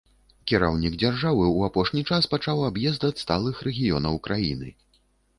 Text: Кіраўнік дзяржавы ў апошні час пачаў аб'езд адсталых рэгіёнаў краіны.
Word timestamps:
Кіраўнік 0.51 0.93
дзяржавы 1.01 1.43
ў 1.47 1.59
апошні 1.71 2.01
час 2.15 2.23
пачаў 2.31 2.61
аб'езд 2.69 3.05
адсталых 3.09 3.61
рэгіёнаў 3.69 4.17
краіны. 4.29 4.73